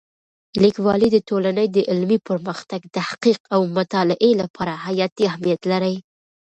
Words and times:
لیکوالی 0.63 1.09
د 1.11 1.17
ټولنې 1.29 1.65
د 1.75 1.77
علمي 1.91 2.19
پرمختګ، 2.29 2.81
تحقیق 2.97 3.39
او 3.53 3.61
مطالعې 3.77 4.31
لپاره 4.41 4.73
حیاتي 4.85 5.23
اهمیت 5.29 5.61
لري. 5.71 5.95